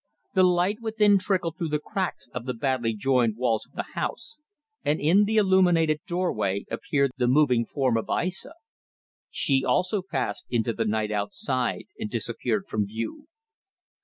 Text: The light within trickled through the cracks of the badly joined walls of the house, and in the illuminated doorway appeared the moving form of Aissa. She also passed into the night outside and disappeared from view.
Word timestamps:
The 0.33 0.41
light 0.41 0.77
within 0.81 1.19
trickled 1.19 1.59
through 1.59 1.69
the 1.69 1.77
cracks 1.77 2.27
of 2.33 2.45
the 2.47 2.55
badly 2.55 2.95
joined 2.95 3.37
walls 3.37 3.67
of 3.67 3.73
the 3.73 3.91
house, 3.93 4.39
and 4.83 4.99
in 4.99 5.25
the 5.25 5.35
illuminated 5.37 5.99
doorway 6.07 6.65
appeared 6.71 7.11
the 7.17 7.27
moving 7.27 7.65
form 7.67 7.97
of 7.97 8.09
Aissa. 8.09 8.55
She 9.29 9.63
also 9.63 10.01
passed 10.01 10.45
into 10.49 10.73
the 10.73 10.85
night 10.85 11.11
outside 11.11 11.85
and 11.99 12.09
disappeared 12.09 12.65
from 12.67 12.87
view. 12.87 13.27